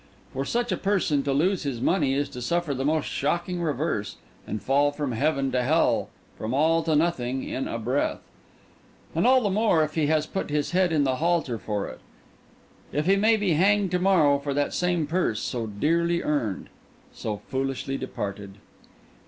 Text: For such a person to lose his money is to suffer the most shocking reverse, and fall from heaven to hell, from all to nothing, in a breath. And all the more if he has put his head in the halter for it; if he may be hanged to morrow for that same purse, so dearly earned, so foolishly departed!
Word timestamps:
For 0.33 0.45
such 0.45 0.71
a 0.71 0.77
person 0.77 1.21
to 1.21 1.31
lose 1.31 1.61
his 1.61 1.79
money 1.79 2.15
is 2.15 2.27
to 2.29 2.41
suffer 2.41 2.73
the 2.73 2.83
most 2.83 3.05
shocking 3.05 3.61
reverse, 3.61 4.15
and 4.47 4.59
fall 4.59 4.91
from 4.91 5.11
heaven 5.11 5.51
to 5.51 5.61
hell, 5.61 6.09
from 6.39 6.55
all 6.55 6.81
to 6.81 6.95
nothing, 6.95 7.43
in 7.47 7.67
a 7.67 7.77
breath. 7.77 8.21
And 9.13 9.27
all 9.27 9.41
the 9.43 9.51
more 9.51 9.83
if 9.83 9.93
he 9.93 10.07
has 10.07 10.25
put 10.25 10.49
his 10.49 10.71
head 10.71 10.91
in 10.91 11.03
the 11.03 11.17
halter 11.17 11.59
for 11.59 11.87
it; 11.87 11.99
if 12.91 13.05
he 13.05 13.15
may 13.15 13.37
be 13.37 13.53
hanged 13.53 13.91
to 13.91 13.99
morrow 13.99 14.39
for 14.39 14.55
that 14.55 14.73
same 14.73 15.05
purse, 15.05 15.39
so 15.39 15.67
dearly 15.67 16.23
earned, 16.23 16.69
so 17.13 17.37
foolishly 17.37 17.95
departed! 17.95 18.55